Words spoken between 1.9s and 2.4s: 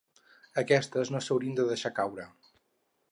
caure.